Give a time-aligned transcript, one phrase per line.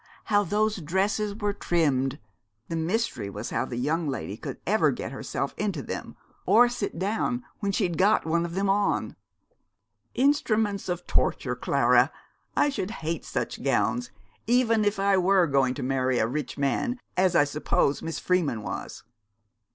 [0.33, 2.17] how those dresses was trimmed.
[2.69, 6.15] The mystery was how the young lady could ever get herself into them,
[6.47, 9.15] or sit down when she'd got one of them on.'
[10.15, 12.11] 'Instruments of torture, Clara.
[12.57, 14.09] I should hate such gowns,
[14.47, 18.63] even if I were going to marry a rich man, as I suppose Miss Freeman
[18.63, 19.03] was.'